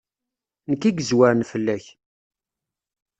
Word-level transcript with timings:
Nekk 0.69 0.83
i 0.89 0.91
yezwaren 0.93 1.47
fell-ak. 1.51 1.85